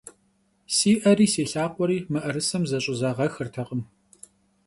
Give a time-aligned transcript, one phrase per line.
[0.77, 3.81] Si 'eri si lhakhueri mı'erısem zeş'ızağexırtekhım.